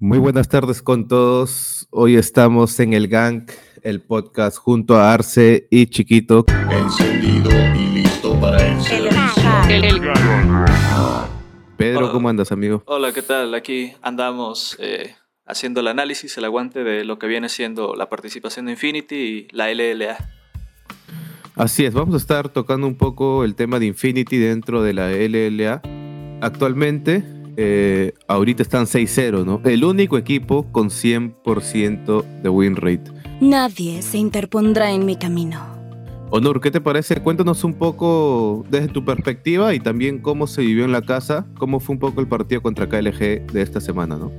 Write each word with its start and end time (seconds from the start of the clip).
Muy 0.00 0.18
buenas 0.18 0.48
tardes 0.48 0.80
con 0.80 1.08
todos. 1.08 1.88
Hoy 1.90 2.14
estamos 2.14 2.78
en 2.78 2.92
el 2.92 3.08
Gang, 3.08 3.50
el 3.82 4.00
podcast 4.00 4.56
junto 4.56 4.96
a 4.96 5.12
Arce 5.12 5.66
y 5.72 5.86
Chiquito. 5.86 6.46
Encendido 6.70 7.50
y 7.74 8.02
listo 8.02 8.38
para 8.40 8.64
el 8.64 8.80
servicio. 8.80 9.42
Pedro, 11.76 12.12
¿cómo 12.12 12.28
andas, 12.28 12.52
amigo? 12.52 12.84
Hola, 12.86 13.10
¿qué 13.10 13.22
tal? 13.22 13.52
Aquí 13.56 13.92
andamos 14.00 14.76
eh, 14.78 15.16
haciendo 15.44 15.80
el 15.80 15.88
análisis, 15.88 16.38
el 16.38 16.44
aguante 16.44 16.84
de 16.84 17.04
lo 17.04 17.18
que 17.18 17.26
viene 17.26 17.48
siendo 17.48 17.96
la 17.96 18.08
participación 18.08 18.66
de 18.66 18.72
Infinity 18.72 19.16
y 19.16 19.48
la 19.50 19.68
LLA. 19.74 20.16
Así 21.56 21.84
es, 21.84 21.92
vamos 21.92 22.14
a 22.14 22.18
estar 22.18 22.50
tocando 22.50 22.86
un 22.86 22.96
poco 22.96 23.42
el 23.42 23.56
tema 23.56 23.80
de 23.80 23.86
Infinity 23.86 24.36
dentro 24.36 24.80
de 24.80 24.94
la 24.94 25.10
LLA. 25.10 25.82
Actualmente, 26.40 27.37
eh, 27.60 28.12
ahorita 28.28 28.62
están 28.62 28.86
6-0, 28.86 29.44
¿no? 29.44 29.60
El 29.64 29.82
único 29.82 30.16
equipo 30.16 30.70
con 30.70 30.90
100% 30.90 32.22
de 32.40 32.48
win 32.48 32.76
rate. 32.76 33.10
Nadie 33.40 34.00
se 34.02 34.16
interpondrá 34.16 34.92
en 34.92 35.04
mi 35.04 35.16
camino. 35.16 35.66
Honor, 36.30 36.60
¿qué 36.60 36.70
te 36.70 36.80
parece? 36.80 37.20
Cuéntanos 37.20 37.64
un 37.64 37.74
poco 37.74 38.64
desde 38.70 38.86
tu 38.86 39.04
perspectiva 39.04 39.74
y 39.74 39.80
también 39.80 40.20
cómo 40.20 40.46
se 40.46 40.60
vivió 40.60 40.84
en 40.84 40.92
la 40.92 41.02
casa, 41.02 41.46
cómo 41.58 41.80
fue 41.80 41.94
un 41.94 41.98
poco 41.98 42.20
el 42.20 42.28
partido 42.28 42.62
contra 42.62 42.88
KLG 42.88 43.50
de 43.50 43.62
esta 43.62 43.80
semana, 43.80 44.16
¿no? 44.16 44.30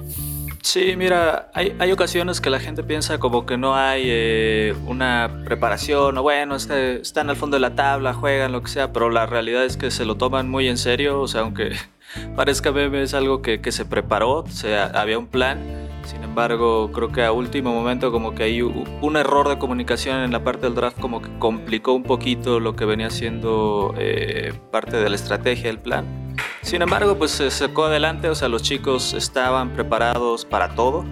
Sí, 0.62 0.95
mira, 0.95 1.49
hay, 1.54 1.76
hay 1.77 1.91
ocasiones 1.91 2.40
que 2.40 2.49
la 2.49 2.62
gente 2.62 2.84
piensa 2.84 3.17
como 3.17 3.45
que 3.45 3.57
no 3.57 3.76
hay 3.76 4.04
eh, 4.05 4.76
una 4.85 5.41
preparación 5.43 6.17
o 6.17 6.21
bueno, 6.21 6.55
están 6.55 7.29
al 7.29 7.35
fondo 7.35 7.57
de 7.57 7.62
la 7.62 7.76
tabla, 7.76 8.13
juegan, 8.13 8.54
lo 8.54 8.62
que 8.62 8.70
sea, 8.70 8.93
pero 8.93 9.09
la 9.09 9.26
realidad 9.26 9.65
es 9.65 9.76
que 9.76 9.91
se 9.91 10.05
lo 10.05 10.15
toman 10.15 10.49
muy 10.49 10.70
en 10.70 10.77
serio, 10.77 11.20
o 11.20 11.27
sea, 11.27 11.41
aunque 11.41 11.71
parezca 12.36 12.72
meme, 12.72 13.02
es 13.02 13.13
algo 13.13 13.41
que, 13.41 13.62
que 13.62 13.72
se 13.72 13.86
preparó, 13.86 14.40
o 14.40 14.48
sea, 14.48 14.86
había 14.86 15.18
un 15.18 15.27
plan. 15.27 15.59
Sin 16.05 16.23
embargo, 16.23 16.91
creo 16.91 17.12
que 17.12 17.23
a 17.23 17.32
último 17.32 17.72
momento 17.73 18.12
como 18.12 18.34
que 18.34 18.44
hay 18.44 18.62
un 18.62 19.16
error 19.16 19.48
de 19.48 19.60
comunicación 19.60 20.21
en 20.21 20.32
la 20.32 20.43
parte 20.43 20.62
del 20.62 20.74
draft 20.74 20.99
como 20.99 21.21
que 21.21 21.29
complicó 21.38 21.93
un 21.93 22.04
poquito 22.04 22.60
lo 22.60 22.76
que 22.76 22.85
venía 22.85 23.12
siendo 23.12 23.93
eh, 23.98 24.54
parte 24.71 24.98
de 24.98 25.10
la 25.10 25.16
estrategia 25.16 25.68
del 25.68 25.79
plan. 25.79 26.05
Sin 26.62 26.82
embargo, 26.82 27.16
pues 27.18 27.32
se 27.32 27.51
sacó 27.51 27.85
adelante, 27.85 28.29
o 28.29 28.35
sea, 28.35 28.48
los 28.48 28.63
chicos 28.63 29.13
estaban 29.13 29.70
preparados 29.71 30.46
para 30.46 30.73
todo 30.76 31.05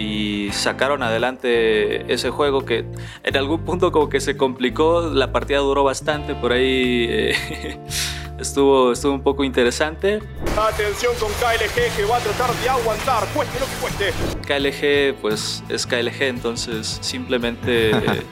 y 0.00 0.48
sacaron 0.52 1.02
adelante 1.02 2.12
ese 2.12 2.30
juego 2.30 2.64
que 2.64 2.86
en 3.22 3.36
algún 3.36 3.64
punto 3.64 3.92
como 3.92 4.08
que 4.08 4.20
se 4.20 4.36
complicó, 4.36 5.02
la 5.12 5.32
partida 5.32 5.58
duró 5.58 5.84
bastante, 5.84 6.34
por 6.34 6.52
ahí 6.52 7.06
eh, 7.08 7.34
estuvo, 8.40 8.92
estuvo 8.92 9.12
un 9.12 9.22
poco 9.22 9.44
interesante. 9.44 10.20
Atención 10.58 11.12
con 11.20 11.30
KLG 11.34 11.96
que 11.96 12.04
va 12.04 12.16
a 12.16 12.20
tratar 12.20 12.52
de 12.54 12.68
aguantar, 12.68 13.26
cueste 13.34 13.58
lo 13.60 13.66
que 13.66 13.72
cueste. 13.80 14.12
KLG 14.46 15.20
pues 15.20 15.62
es 15.68 15.86
KLG, 15.86 16.22
entonces 16.22 16.98
simplemente... 17.00 17.90
eh, 17.96 18.22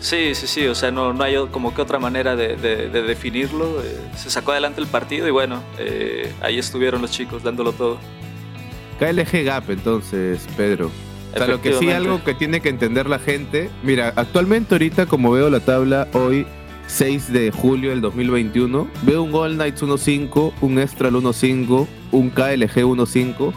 sí, 0.00 0.34
sí, 0.34 0.46
sí, 0.46 0.66
o 0.66 0.74
sea, 0.74 0.90
no, 0.90 1.12
no 1.12 1.24
hay 1.24 1.36
como 1.50 1.74
que 1.74 1.82
otra 1.82 1.98
manera 1.98 2.36
de, 2.36 2.56
de- 2.56 2.88
de 2.88 3.02
definirlo. 3.02 3.82
eh, 3.82 3.96
se 4.16 4.30
sacó 4.30 4.52
adelante 4.52 4.80
el 4.80 4.86
partido 4.86 5.26
y 5.26 5.30
bueno, 5.30 5.62
eh, 5.78 6.32
ahí 6.42 6.58
estuvieron 6.58 7.00
los 7.02 7.10
chicos 7.10 7.42
dándolo 7.42 7.72
todo. 7.72 7.98
KLG 8.98 9.44
Gap, 9.44 9.70
entonces, 9.70 10.46
Pedro. 10.56 10.90
O 11.34 11.38
sea, 11.38 11.46
lo 11.48 11.60
que 11.60 11.74
sí 11.74 11.90
algo 11.90 12.24
que 12.24 12.32
tiene 12.32 12.60
que 12.60 12.70
entender 12.70 13.06
la 13.10 13.18
gente. 13.18 13.68
Mira, 13.82 14.12
actualmente 14.16 14.74
ahorita 14.74 15.04
como 15.04 15.30
veo 15.32 15.50
la 15.50 15.60
tabla 15.60 16.08
hoy 16.14 16.46
6 16.86 17.32
de 17.32 17.50
julio 17.50 17.90
del 17.90 18.00
2021, 18.00 18.88
veo 19.02 19.22
un 19.22 19.34
All 19.34 19.54
Knights 19.56 19.82
1.5, 19.82 20.52
un 20.60 20.78
Estral 20.78 21.14
1.5, 21.14 21.86
un 22.12 22.30
KLG 22.30 22.84
1.5, 22.84 23.52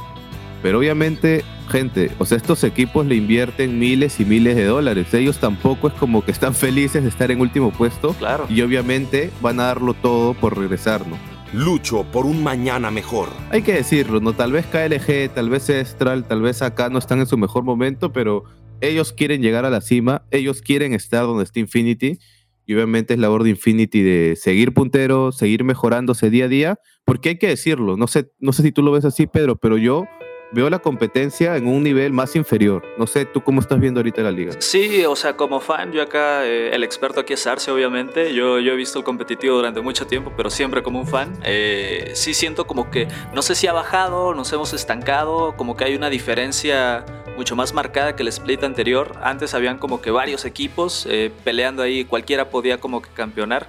pero 0.63 0.79
obviamente, 0.79 1.43
gente, 1.69 2.11
o 2.17 2.25
sea, 2.25 2.37
estos 2.37 2.63
equipos 2.63 3.05
le 3.05 3.15
invierten 3.15 3.79
miles 3.79 4.19
y 4.19 4.25
miles 4.25 4.55
de 4.55 4.65
dólares. 4.65 5.13
Ellos 5.13 5.37
tampoco 5.37 5.87
es 5.87 5.93
como 5.93 6.25
que 6.25 6.31
están 6.31 6.53
felices 6.55 7.03
de 7.03 7.09
estar 7.09 7.31
en 7.31 7.39
último 7.39 7.71
puesto 7.71 8.13
Claro. 8.13 8.45
y 8.49 8.61
obviamente 8.61 9.31
van 9.41 9.59
a 9.59 9.65
darlo 9.65 9.93
todo 9.93 10.33
por 10.33 10.57
regresar, 10.57 11.07
¿no? 11.07 11.17
Lucho 11.53 12.03
por 12.03 12.25
un 12.25 12.43
mañana 12.43 12.91
mejor. 12.91 13.29
Hay 13.51 13.61
que 13.63 13.73
decirlo, 13.73 14.19
¿no? 14.19 14.33
Tal 14.33 14.51
vez 14.51 14.65
KLG, 14.67 15.33
tal 15.33 15.49
vez 15.49 15.69
Estral, 15.69 16.25
tal 16.25 16.41
vez 16.41 16.61
acá 16.61 16.89
no 16.89 16.99
están 16.99 17.19
en 17.19 17.25
su 17.25 17.37
mejor 17.37 17.63
momento, 17.63 18.11
pero 18.11 18.43
ellos 18.81 19.13
quieren 19.13 19.41
llegar 19.41 19.65
a 19.65 19.69
la 19.69 19.81
cima, 19.81 20.23
ellos 20.31 20.61
quieren 20.61 20.93
estar 20.93 21.23
donde 21.23 21.43
está 21.45 21.59
Infinity, 21.59 22.19
y 22.69 22.75
obviamente 22.75 23.15
es 23.15 23.19
labor 23.19 23.41
de 23.41 23.49
Infinity 23.49 24.03
de 24.03 24.35
seguir 24.35 24.75
puntero, 24.75 25.31
seguir 25.31 25.63
mejorándose 25.63 26.29
día 26.29 26.45
a 26.45 26.47
día, 26.47 26.79
porque 27.03 27.29
hay 27.29 27.39
que 27.39 27.47
decirlo, 27.47 27.97
no 27.97 28.05
sé, 28.05 28.31
no 28.37 28.53
sé 28.53 28.61
si 28.61 28.71
tú 28.71 28.83
lo 28.83 28.91
ves 28.91 29.05
así, 29.05 29.25
Pedro, 29.25 29.55
pero 29.55 29.79
yo 29.79 30.05
veo 30.51 30.69
la 30.69 30.77
competencia 30.77 31.57
en 31.57 31.67
un 31.67 31.81
nivel 31.81 32.13
más 32.13 32.35
inferior. 32.35 32.83
No 32.97 33.07
sé, 33.07 33.25
tú 33.25 33.41
cómo 33.41 33.61
estás 33.61 33.79
viendo 33.79 33.99
ahorita 33.99 34.21
la 34.21 34.31
liga. 34.31 34.53
Sí, 34.59 35.03
o 35.05 35.15
sea, 35.15 35.35
como 35.35 35.59
fan, 35.59 35.91
yo 35.91 36.01
acá, 36.01 36.45
eh, 36.45 36.69
el 36.73 36.83
experto 36.83 37.21
aquí 37.21 37.33
es 37.33 37.47
Arce, 37.47 37.71
obviamente. 37.71 38.33
Yo, 38.33 38.59
yo 38.59 38.73
he 38.73 38.75
visto 38.75 38.99
el 38.99 39.05
competitivo 39.05 39.55
durante 39.55 39.81
mucho 39.81 40.05
tiempo, 40.05 40.31
pero 40.35 40.51
siempre 40.51 40.83
como 40.83 40.99
un 40.99 41.07
fan. 41.07 41.33
Eh, 41.43 42.11
sí 42.13 42.33
siento 42.33 42.67
como 42.67 42.91
que, 42.91 43.07
no 43.33 43.41
sé 43.41 43.55
si 43.55 43.65
ha 43.65 43.73
bajado, 43.73 44.33
nos 44.33 44.51
hemos 44.53 44.73
estancado, 44.73 45.55
como 45.57 45.75
que 45.75 45.85
hay 45.85 45.95
una 45.95 46.09
diferencia 46.09 47.03
mucho 47.39 47.55
más 47.55 47.73
marcada 47.73 48.17
que 48.17 48.23
el 48.23 48.27
split 48.27 48.65
anterior. 48.65 49.15
Antes 49.23 49.53
habían 49.53 49.77
como 49.77 50.01
que 50.01 50.11
varios 50.11 50.43
equipos 50.43 51.07
eh, 51.09 51.31
peleando 51.45 51.81
ahí, 51.81 52.03
cualquiera 52.03 52.49
podía 52.49 52.81
como 52.81 53.01
que 53.01 53.09
campeonar. 53.11 53.67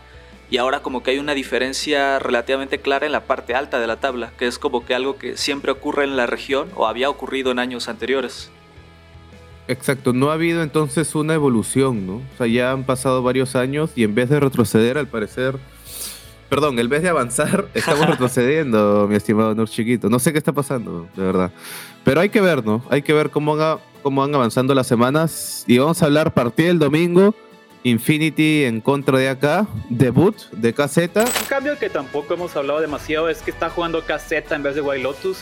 Y 0.51 0.57
ahora 0.57 0.81
como 0.81 1.05
que 1.05 1.13
hay 1.13 1.21
una 1.21 1.35
diferencia 1.35 2.19
relativamente 2.19 2.81
clara 2.81 3.07
en 3.07 3.13
la 3.13 3.21
parte 3.21 3.55
alta 3.55 3.79
de 3.79 3.87
la 3.87 4.01
tabla, 4.01 4.33
que 4.37 4.49
es 4.49 4.59
como 4.59 4.85
que 4.85 4.97
algo 4.97 5.19
que 5.19 5.37
siempre 5.37 5.71
ocurre 5.71 6.03
en 6.03 6.17
la 6.17 6.27
región 6.27 6.69
o 6.75 6.89
había 6.89 7.09
ocurrido 7.09 7.53
en 7.53 7.61
años 7.61 7.89
anteriores. 7.89 8.51
Exacto, 9.69 10.13
no 10.13 10.31
ha 10.31 10.33
habido 10.33 10.65
entonces 10.65 11.15
una 11.15 11.35
evolución, 11.35 12.09
¿no? 12.09 12.15
O 12.15 12.37
sea, 12.39 12.49
ya 12.49 12.73
han 12.73 12.83
pasado 12.83 13.23
varios 13.23 13.55
años 13.55 13.93
y 13.95 14.03
en 14.03 14.17
vez 14.17 14.29
de 14.29 14.41
retroceder, 14.41 14.99
al 14.99 15.07
parecer, 15.07 15.61
perdón, 16.51 16.79
en 16.79 16.89
vez 16.89 17.03
de 17.03 17.09
avanzar, 17.09 17.69
estamos 17.75 18.07
retrocediendo, 18.07 19.07
mi 19.09 19.17
estimado 19.17 19.55
Nur 19.55 19.69
Chiquito. 19.69 20.11
No 20.11 20.19
sé 20.19 20.33
qué 20.33 20.39
está 20.39 20.53
pasando, 20.53 21.09
de 21.17 21.23
verdad. 21.23 21.51
Pero 22.05 22.21
hay 22.21 22.29
que 22.29 22.41
ver, 22.43 22.65
¿no? 22.65 22.85
Hay 22.91 23.01
que 23.03 23.13
ver 23.15 23.31
cómo, 23.31 23.55
haga- 23.55 23.79
cómo 24.03 24.21
van 24.21 24.35
avanzando 24.35 24.75
las 24.75 24.87
semanas. 24.87 25.65
Y 25.67 25.79
vamos 25.79 26.03
a 26.03 26.07
hablar 26.07 26.35
partida 26.35 26.67
del 26.69 26.79
domingo, 26.79 27.35
Infinity 27.83 28.65
en 28.65 28.81
contra 28.83 29.17
de 29.19 29.29
acá, 29.31 29.67
debut 29.89 30.37
de 30.53 30.75
KZ. 30.75 30.99
Un 30.99 31.25
cambio 31.49 31.79
que 31.79 31.89
tampoco 31.89 32.35
hemos 32.35 32.55
hablado 32.55 32.81
demasiado 32.81 33.29
es 33.31 33.41
que 33.41 33.51
está 33.51 33.71
jugando 33.71 34.03
KZ 34.05 34.33
en 34.53 34.63
vez 34.63 34.75
de 34.75 34.83
Wild 34.83 35.03
Lotus. 35.03 35.39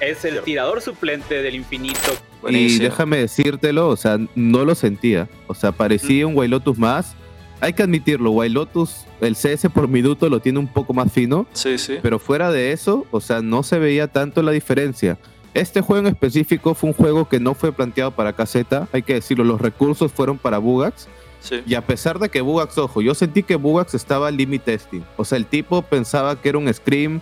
Es 0.00 0.24
el 0.24 0.40
tirador 0.40 0.80
suplente 0.80 1.42
del 1.42 1.54
infinito. 1.54 2.12
Y 2.12 2.40
Buenísimo. 2.42 2.84
déjame 2.84 3.18
decírtelo, 3.18 3.88
o 3.88 3.96
sea, 3.96 4.18
no 4.34 4.64
lo 4.64 4.74
sentía. 4.74 5.28
O 5.46 5.54
sea, 5.54 5.70
parecía 5.70 6.26
un 6.26 6.50
Lotus 6.50 6.76
más. 6.78 7.14
Hay 7.62 7.72
que 7.74 7.82
admitirlo, 7.84 8.32
Lotus, 8.48 9.06
el 9.20 9.36
CS 9.36 9.68
por 9.72 9.86
minuto 9.88 10.28
lo 10.28 10.40
tiene 10.40 10.58
un 10.58 10.66
poco 10.66 10.92
más 10.92 11.12
fino, 11.12 11.46
Sí, 11.52 11.78
sí. 11.78 11.98
pero 12.02 12.18
fuera 12.18 12.50
de 12.50 12.72
eso, 12.72 13.06
o 13.12 13.20
sea, 13.20 13.40
no 13.40 13.62
se 13.62 13.78
veía 13.78 14.08
tanto 14.08 14.42
la 14.42 14.50
diferencia. 14.50 15.16
Este 15.54 15.80
juego 15.80 16.00
en 16.06 16.12
específico 16.12 16.74
fue 16.74 16.90
un 16.90 16.94
juego 16.94 17.28
que 17.28 17.38
no 17.38 17.54
fue 17.54 17.70
planteado 17.72 18.10
para 18.10 18.32
caseta, 18.32 18.88
hay 18.92 19.02
que 19.02 19.14
decirlo, 19.14 19.44
los 19.44 19.60
recursos 19.60 20.10
fueron 20.10 20.38
para 20.38 20.58
Bugax. 20.58 21.06
sí. 21.40 21.60
Y 21.66 21.74
a 21.74 21.86
pesar 21.86 22.18
de 22.18 22.28
que 22.30 22.40
Bugax, 22.40 22.78
ojo, 22.78 23.00
yo 23.00 23.14
sentí 23.14 23.42
que 23.44 23.54
Bugax 23.56 23.94
estaba 23.94 24.30
limit 24.32 24.62
testing. 24.64 25.02
O 25.16 25.24
sea, 25.24 25.38
el 25.38 25.46
tipo 25.46 25.82
pensaba 25.82 26.40
que 26.40 26.48
era 26.48 26.58
un 26.58 26.72
scream, 26.74 27.20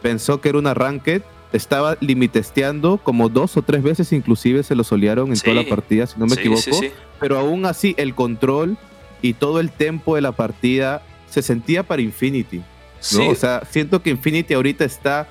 pensó 0.00 0.40
que 0.40 0.48
era 0.50 0.58
una 0.58 0.74
ranked, 0.74 1.22
estaba 1.52 1.96
limit 2.00 2.32
testeando 2.32 2.98
como 2.98 3.28
dos 3.28 3.56
o 3.56 3.62
tres 3.62 3.82
veces 3.82 4.12
inclusive 4.12 4.62
se 4.62 4.74
lo 4.76 4.84
solearon 4.84 5.28
en 5.30 5.36
Sí. 5.36 5.42
toda 5.44 5.56
la 5.62 5.68
partida, 5.68 6.06
si 6.06 6.18
no 6.20 6.26
me 6.26 6.34
Sí, 6.34 6.40
equivoco. 6.40 6.60
sí, 6.62 6.72
sí. 6.72 6.90
Pero 7.20 7.38
aún 7.38 7.66
así 7.66 7.94
el 7.98 8.14
control 8.14 8.76
y 9.22 9.34
todo 9.34 9.60
el 9.60 9.70
tempo 9.70 10.16
de 10.16 10.20
la 10.20 10.32
partida 10.32 11.02
se 11.30 11.40
sentía 11.40 11.82
para 11.82 12.02
Infinity. 12.02 12.58
¿no? 12.58 12.64
Sí, 13.00 13.26
O 13.28 13.34
sea, 13.34 13.62
siento 13.70 14.02
que 14.02 14.10
Infinity 14.10 14.54
ahorita 14.54 14.84
está 14.84 15.28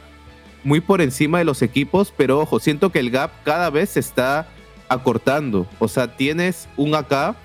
muy 0.63 0.79
por 0.79 1.01
encima 1.01 1.37
de 1.37 1.45
los 1.45 1.61
equipos, 1.61 2.13
pero 2.15 2.39
ojo, 2.39 2.59
siento 2.59 2.91
que 2.91 2.99
el 2.99 3.11
gap 3.11 3.31
cada 3.43 3.69
vez 3.69 3.91
se 3.91 3.99
está 3.99 4.47
acortando. 4.89 5.67
O 5.79 5.87
sea, 5.87 6.15
tienes 6.15 6.67
un 6.77 6.95
AK 6.95 7.35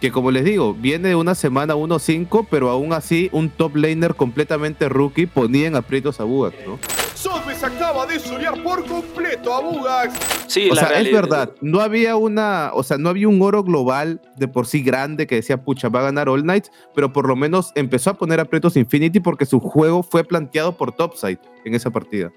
que 0.00 0.10
como 0.10 0.30
les 0.30 0.44
digo, 0.44 0.72
viene 0.72 1.10
de 1.10 1.14
una 1.14 1.34
semana 1.34 1.74
1-5, 1.74 2.46
pero 2.50 2.70
aún 2.70 2.94
así 2.94 3.28
un 3.32 3.50
top 3.50 3.76
laner 3.76 4.14
completamente 4.14 4.88
rookie 4.88 5.26
ponía 5.26 5.66
en 5.66 5.76
aprietos 5.76 6.20
a 6.20 6.24
Bugax, 6.24 6.56
¿no? 6.66 6.78
Sodbes 7.20 7.62
acaba 7.62 8.06
de 8.06 8.18
solear 8.18 8.62
por 8.62 8.82
completo 8.86 9.52
a 9.52 9.60
Bugax. 9.60 10.14
sí, 10.46 10.70
o 10.70 10.74
la 10.74 10.86
sea, 10.86 11.00
es 11.00 11.12
verdad, 11.12 11.52
no 11.60 11.80
había 11.80 12.16
una, 12.16 12.70
o 12.72 12.82
sea, 12.82 12.96
no 12.96 13.10
había 13.10 13.28
un 13.28 13.42
oro 13.42 13.62
global 13.62 14.22
de 14.36 14.48
por 14.48 14.66
sí 14.66 14.82
grande 14.82 15.26
que 15.26 15.34
decía, 15.34 15.62
pucha, 15.62 15.90
va 15.90 16.00
a 16.00 16.04
ganar 16.04 16.30
All 16.30 16.40
Knights, 16.40 16.72
pero 16.94 17.12
por 17.12 17.28
lo 17.28 17.36
menos 17.36 17.72
empezó 17.74 18.08
a 18.08 18.14
poner 18.14 18.40
aprietos 18.40 18.74
Infinity 18.78 19.20
porque 19.20 19.44
su 19.44 19.60
juego 19.60 20.02
fue 20.02 20.24
planteado 20.24 20.78
por 20.78 20.92
Topside 20.92 21.40
en 21.66 21.74
esa 21.74 21.90
partida. 21.90 22.32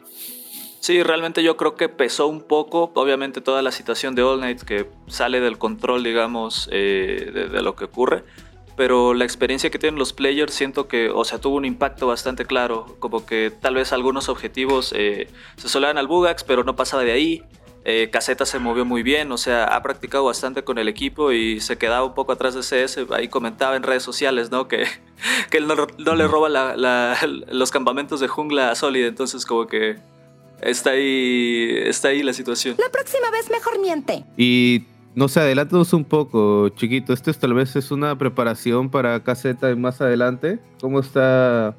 Sí, 0.81 1.01
realmente 1.01 1.43
yo 1.43 1.55
creo 1.55 1.75
que 1.75 1.87
pesó 1.87 2.27
un 2.27 2.41
poco, 2.41 2.91
obviamente 2.95 3.39
toda 3.39 3.61
la 3.61 3.71
situación 3.71 4.15
de 4.15 4.23
All 4.23 4.41
Night 4.41 4.63
que 4.63 4.89
sale 5.07 5.39
del 5.39 5.57
control, 5.57 6.03
digamos, 6.03 6.67
eh, 6.73 7.31
de, 7.33 7.47
de 7.47 7.61
lo 7.61 7.77
que 7.77 7.85
ocurre, 7.85 8.25
pero 8.75 9.13
la 9.13 9.23
experiencia 9.23 9.69
que 9.69 9.79
tienen 9.79 9.99
los 9.99 10.13
players 10.13 10.53
siento 10.53 10.87
que, 10.87 11.09
o 11.09 11.23
sea, 11.25 11.39
tuvo 11.39 11.57
un 11.57 11.65
impacto 11.65 12.07
bastante 12.07 12.45
claro, 12.45 12.95
como 12.99 13.25
que 13.25 13.51
tal 13.51 13.75
vez 13.75 13.93
algunos 13.93 14.29
objetivos 14.29 14.93
eh, 14.95 15.27
se 15.57 15.69
solaban 15.69 15.97
al 15.97 16.07
Bugax, 16.07 16.43
pero 16.43 16.63
no 16.63 16.75
pasaba 16.75 17.03
de 17.03 17.11
ahí. 17.11 17.43
Eh, 17.85 18.09
Caseta 18.11 18.45
se 18.45 18.59
movió 18.59 18.85
muy 18.85 19.03
bien, 19.03 19.31
o 19.33 19.37
sea, 19.37 19.65
ha 19.65 19.83
practicado 19.83 20.23
bastante 20.23 20.63
con 20.63 20.77
el 20.77 20.87
equipo 20.87 21.33
y 21.33 21.59
se 21.59 21.77
quedaba 21.77 22.05
un 22.05 22.13
poco 22.13 22.31
atrás 22.31 22.53
de 22.55 22.61
CS. 22.61 22.99
Ahí 23.11 23.27
comentaba 23.27 23.75
en 23.75 23.83
redes 23.83 24.03
sociales, 24.03 24.51
¿no? 24.51 24.67
Que, 24.67 24.85
que 25.51 25.57
él 25.57 25.67
no, 25.67 26.15
le 26.15 26.27
roba 26.27 26.75
los 26.77 27.71
campamentos 27.71 28.21
de 28.21 28.27
jungla 28.27 28.71
a 28.71 28.75
Solid, 28.75 29.05
entonces 29.05 29.45
como 29.45 29.67
que 29.67 29.97
está 30.61 30.91
ahí, 30.91 31.75
está 31.85 32.07
ahí 32.07 32.23
la 32.23 32.33
situación. 32.33 32.75
La 32.79 32.89
próxima 32.89 33.29
vez 33.31 33.49
mejor 33.51 33.79
miente. 33.79 34.23
Y 34.37 34.85
no 35.15 35.27
sé, 35.27 35.41
adelántanos 35.41 35.93
un 35.93 36.05
poco, 36.05 36.69
chiquito. 36.69 37.13
Esto 37.13 37.29
es, 37.29 37.37
tal 37.37 37.53
vez 37.53 37.75
es 37.75 37.91
una 37.91 38.17
preparación 38.17 38.89
para 38.89 39.23
Caseta 39.23 39.75
más 39.75 40.01
adelante. 40.01 40.59
¿Cómo 40.81 40.99
está 40.99 41.75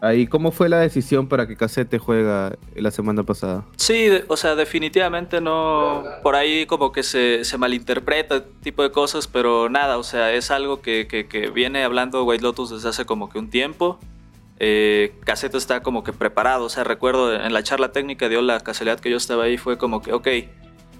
ahí? 0.00 0.28
¿Cómo 0.28 0.52
fue 0.52 0.68
la 0.68 0.78
decisión 0.78 1.28
para 1.28 1.48
que 1.48 1.56
Casete 1.56 1.98
juega 1.98 2.56
la 2.76 2.90
semana 2.92 3.24
pasada? 3.24 3.64
Sí, 3.76 4.08
o 4.28 4.36
sea, 4.36 4.54
definitivamente 4.54 5.40
no. 5.40 6.04
Por 6.22 6.36
ahí 6.36 6.66
como 6.66 6.92
que 6.92 7.02
se, 7.02 7.44
se 7.44 7.58
malinterpreta 7.58 8.44
tipo 8.62 8.84
de 8.84 8.92
cosas, 8.92 9.26
pero 9.26 9.68
nada, 9.68 9.98
o 9.98 10.04
sea, 10.04 10.32
es 10.32 10.52
algo 10.52 10.80
que, 10.80 11.08
que, 11.08 11.50
viene 11.50 11.82
hablando 11.82 12.22
White 12.24 12.44
Lotus 12.44 12.70
desde 12.70 12.88
hace 12.88 13.04
como 13.04 13.28
que 13.28 13.40
un 13.40 13.50
tiempo. 13.50 13.98
Eh, 14.60 15.14
Caseta 15.24 15.58
está 15.58 15.82
como 15.82 16.02
que 16.02 16.12
preparado, 16.12 16.64
o 16.64 16.68
sea, 16.68 16.82
recuerdo 16.82 17.32
en 17.32 17.52
la 17.52 17.62
charla 17.62 17.92
técnica 17.92 18.28
dio 18.28 18.42
la 18.42 18.58
casualidad 18.58 18.98
que 18.98 19.08
yo 19.08 19.16
estaba 19.16 19.44
ahí, 19.44 19.56
fue 19.56 19.78
como 19.78 20.02
que, 20.02 20.12
ok, 20.12 20.26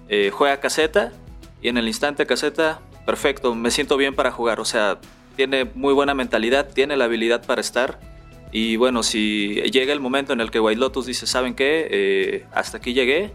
eh, 0.09 0.31
juega 0.33 0.61
Caseta 0.61 1.13
y 1.61 1.69
en 1.69 1.77
el 1.79 1.87
instante 1.87 2.27
caseta, 2.27 2.81
perfecto, 3.07 3.55
me 3.55 3.71
siento 3.71 3.97
bien 3.97 4.15
para 4.15 4.31
jugar. 4.31 4.61
O 4.61 4.65
sea, 4.65 4.99
tiene 5.37 5.65
muy 5.65 5.95
buena 5.95 6.15
mentalidad, 6.15 6.69
tiene 6.73 6.97
la 6.97 7.05
habilidad 7.05 7.45
para 7.45 7.61
estar. 7.61 8.01
Y 8.53 8.77
bueno, 8.77 9.03
si 9.03 9.55
llega 9.71 9.93
el 9.93 10.01
momento 10.01 10.33
en 10.33 10.41
el 10.41 10.51
que 10.51 10.61
White 10.61 10.81
Lotus 10.81 11.07
dice, 11.07 11.27
¿saben 11.27 11.55
qué? 11.55 11.89
Eh, 11.91 12.47
hasta 12.53 12.79
aquí 12.79 12.95
llegué. 12.95 13.33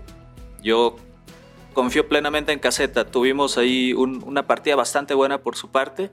Yo 0.64 0.96
confío 1.74 2.08
plenamente 2.08 2.52
en 2.52 2.60
caseta. 2.60 3.06
Tuvimos 3.06 3.58
ahí 3.58 3.94
una 3.94 4.48
partida 4.48 4.76
bastante 4.76 5.14
buena 5.14 5.40
por 5.40 5.56
su 5.56 5.70
parte 5.70 6.12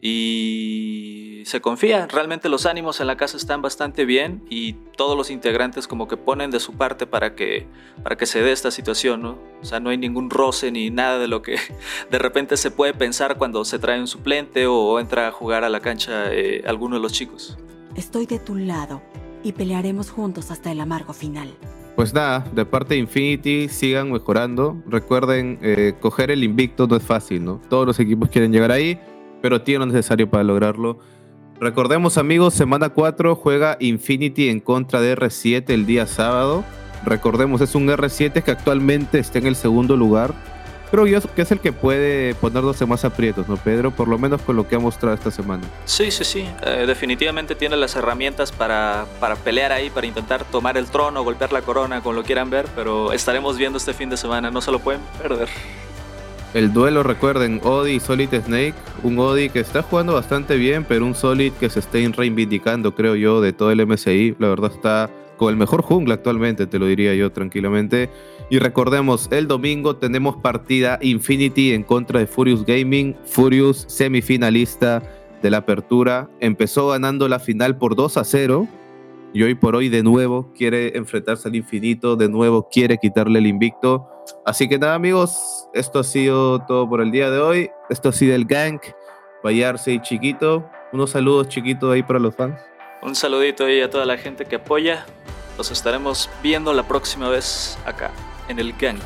y 0.00 1.42
se 1.46 1.60
confía. 1.60 2.06
Realmente 2.06 2.48
los 2.48 2.66
ánimos 2.66 3.00
en 3.00 3.06
la 3.06 3.16
casa 3.16 3.36
están 3.36 3.62
bastante 3.62 4.04
bien 4.04 4.42
y 4.50 4.74
todos 4.96 5.16
los 5.16 5.30
integrantes 5.30 5.86
como 5.88 6.08
que 6.08 6.16
ponen 6.16 6.50
de 6.50 6.60
su 6.60 6.74
parte 6.74 7.06
para 7.06 7.34
que, 7.34 7.66
para 8.02 8.16
que 8.16 8.26
se 8.26 8.42
dé 8.42 8.52
esta 8.52 8.70
situación, 8.70 9.22
¿no? 9.22 9.38
O 9.62 9.64
sea, 9.64 9.80
no 9.80 9.90
hay 9.90 9.98
ningún 9.98 10.28
roce 10.28 10.70
ni 10.70 10.90
nada 10.90 11.18
de 11.18 11.28
lo 11.28 11.42
que 11.42 11.56
de 12.10 12.18
repente 12.18 12.56
se 12.56 12.70
puede 12.70 12.94
pensar 12.94 13.38
cuando 13.38 13.64
se 13.64 13.78
trae 13.78 14.00
un 14.00 14.06
suplente 14.06 14.66
o 14.66 15.00
entra 15.00 15.28
a 15.28 15.32
jugar 15.32 15.64
a 15.64 15.68
la 15.68 15.80
cancha 15.80 16.32
eh, 16.32 16.62
alguno 16.66 16.96
de 16.96 17.02
los 17.02 17.12
chicos. 17.12 17.56
Estoy 17.94 18.26
de 18.26 18.38
tu 18.38 18.56
lado 18.56 19.02
y 19.42 19.52
pelearemos 19.52 20.10
juntos 20.10 20.50
hasta 20.50 20.70
el 20.72 20.80
amargo 20.80 21.12
final. 21.12 21.48
Pues 21.94 22.12
nada, 22.12 22.40
de 22.52 22.66
parte 22.66 22.92
de 22.92 23.00
Infinity, 23.00 23.68
sigan 23.70 24.12
mejorando. 24.12 24.76
Recuerden, 24.86 25.58
eh, 25.62 25.94
coger 25.98 26.30
el 26.30 26.44
invicto 26.44 26.86
no 26.86 26.96
es 26.96 27.02
fácil, 27.02 27.42
¿no? 27.42 27.58
Todos 27.70 27.86
los 27.86 27.98
equipos 27.98 28.28
quieren 28.28 28.52
llegar 28.52 28.70
ahí 28.70 29.00
pero 29.46 29.62
tiene 29.62 29.78
lo 29.78 29.86
necesario 29.86 30.28
para 30.28 30.42
lograrlo. 30.42 30.98
Recordemos 31.60 32.18
amigos, 32.18 32.52
semana 32.52 32.88
4 32.88 33.36
juega 33.36 33.76
Infinity 33.78 34.48
en 34.48 34.58
contra 34.58 35.00
de 35.00 35.16
R7 35.16 35.70
el 35.70 35.86
día 35.86 36.08
sábado. 36.08 36.64
Recordemos, 37.04 37.60
es 37.60 37.76
un 37.76 37.86
R7 37.86 38.42
que 38.42 38.50
actualmente 38.50 39.20
está 39.20 39.38
en 39.38 39.46
el 39.46 39.54
segundo 39.54 39.96
lugar. 39.96 40.34
Creo 40.90 41.06
yo 41.06 41.20
que 41.20 41.42
es 41.42 41.52
el 41.52 41.60
que 41.60 41.72
puede 41.72 42.34
ponernos 42.34 42.84
más 42.88 43.04
aprietos, 43.04 43.48
¿no, 43.48 43.56
Pedro? 43.56 43.92
Por 43.92 44.08
lo 44.08 44.18
menos 44.18 44.42
con 44.42 44.56
lo 44.56 44.66
que 44.66 44.74
ha 44.74 44.80
mostrado 44.80 45.14
esta 45.14 45.30
semana. 45.30 45.62
Sí, 45.84 46.10
sí, 46.10 46.24
sí. 46.24 46.44
Eh, 46.64 46.82
definitivamente 46.84 47.54
tiene 47.54 47.76
las 47.76 47.94
herramientas 47.94 48.50
para, 48.50 49.06
para 49.20 49.36
pelear 49.36 49.70
ahí, 49.70 49.90
para 49.90 50.08
intentar 50.08 50.42
tomar 50.42 50.76
el 50.76 50.86
trono, 50.86 51.22
golpear 51.22 51.52
la 51.52 51.62
corona, 51.62 52.00
como 52.00 52.14
lo 52.14 52.24
quieran 52.24 52.50
ver, 52.50 52.66
pero 52.74 53.12
estaremos 53.12 53.56
viendo 53.58 53.78
este 53.78 53.94
fin 53.94 54.10
de 54.10 54.16
semana, 54.16 54.50
no 54.50 54.60
se 54.60 54.72
lo 54.72 54.80
pueden 54.80 55.02
perder. 55.22 55.48
El 56.56 56.72
duelo, 56.72 57.02
recuerden, 57.02 57.60
Odi 57.64 57.96
y 57.96 58.00
Solid 58.00 58.30
Snake. 58.30 58.72
Un 59.02 59.18
Odi 59.18 59.50
que 59.50 59.60
está 59.60 59.82
jugando 59.82 60.14
bastante 60.14 60.56
bien, 60.56 60.86
pero 60.88 61.04
un 61.04 61.14
Solid 61.14 61.52
que 61.52 61.68
se 61.68 61.80
está 61.80 61.98
reivindicando, 62.16 62.94
creo 62.94 63.14
yo, 63.14 63.42
de 63.42 63.52
todo 63.52 63.72
el 63.72 63.86
MSI. 63.86 64.36
La 64.38 64.48
verdad 64.48 64.72
está 64.72 65.10
con 65.36 65.50
el 65.50 65.58
mejor 65.58 65.82
jungla 65.82 66.14
actualmente, 66.14 66.66
te 66.66 66.78
lo 66.78 66.86
diría 66.86 67.14
yo 67.14 67.30
tranquilamente. 67.30 68.08
Y 68.48 68.58
recordemos, 68.58 69.28
el 69.32 69.48
domingo 69.48 69.96
tenemos 69.96 70.38
partida 70.38 70.98
Infinity 71.02 71.74
en 71.74 71.82
contra 71.82 72.20
de 72.20 72.26
Furious 72.26 72.64
Gaming. 72.64 73.14
Furious, 73.26 73.84
semifinalista 73.86 75.02
de 75.42 75.50
la 75.50 75.58
apertura. 75.58 76.30
Empezó 76.40 76.88
ganando 76.88 77.28
la 77.28 77.38
final 77.38 77.76
por 77.76 77.96
2 77.96 78.16
a 78.16 78.24
0 78.24 78.66
y 79.34 79.42
hoy 79.42 79.56
por 79.56 79.76
hoy 79.76 79.90
de 79.90 80.02
nuevo 80.02 80.50
quiere 80.56 80.96
enfrentarse 80.96 81.48
al 81.48 81.54
infinito, 81.54 82.16
de 82.16 82.30
nuevo 82.30 82.66
quiere 82.72 82.96
quitarle 82.96 83.40
el 83.40 83.46
invicto. 83.46 84.08
Así 84.44 84.68
que 84.68 84.78
nada 84.78 84.94
amigos, 84.94 85.68
esto 85.74 86.00
ha 86.00 86.04
sido 86.04 86.60
todo 86.60 86.88
por 86.88 87.00
el 87.00 87.10
día 87.10 87.30
de 87.30 87.38
hoy. 87.38 87.70
Esto 87.90 88.10
ha 88.10 88.12
sido 88.12 88.34
el 88.34 88.44
Gang, 88.44 88.80
Vallarse 89.44 89.92
y 89.92 90.00
Chiquito. 90.00 90.68
Unos 90.92 91.10
saludos 91.10 91.48
chiquitos 91.48 91.92
ahí 91.92 92.02
para 92.02 92.18
los 92.18 92.34
fans. 92.34 92.60
Un 93.02 93.14
saludito 93.14 93.64
ahí 93.64 93.80
a 93.80 93.90
toda 93.90 94.04
la 94.04 94.16
gente 94.16 94.44
que 94.44 94.56
apoya. 94.56 95.04
Los 95.58 95.70
estaremos 95.70 96.30
viendo 96.42 96.72
la 96.72 96.86
próxima 96.86 97.28
vez 97.28 97.78
acá, 97.86 98.10
en 98.48 98.58
el 98.58 98.72
Gang. 98.74 99.00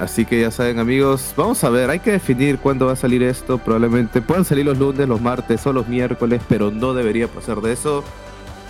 Así 0.00 0.24
que 0.24 0.40
ya 0.40 0.50
saben 0.50 0.78
amigos, 0.78 1.34
vamos 1.36 1.64
a 1.64 1.70
ver, 1.70 1.90
hay 1.90 1.98
que 1.98 2.12
definir 2.12 2.58
cuándo 2.58 2.86
va 2.86 2.92
a 2.92 2.96
salir 2.96 3.22
esto. 3.22 3.58
Probablemente 3.58 4.22
puedan 4.22 4.44
salir 4.44 4.64
los 4.64 4.78
lunes, 4.78 5.08
los 5.08 5.20
martes 5.20 5.66
o 5.66 5.72
los 5.72 5.88
miércoles, 5.88 6.40
pero 6.48 6.70
no 6.70 6.94
debería 6.94 7.26
pasar 7.26 7.60
de 7.60 7.72
eso. 7.72 8.04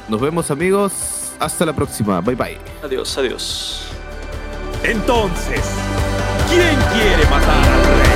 Nos 0.08 0.20
vemos 0.20 0.50
amigos. 0.50 1.34
Hasta 1.38 1.66
la 1.66 1.72
próxima. 1.72 2.20
Bye 2.20 2.34
bye. 2.34 2.58
Adiós, 2.82 3.16
adiós. 3.18 3.97
Entonces, 4.84 5.60
¿quién 6.48 6.78
quiere 6.92 7.24
matar? 7.30 8.07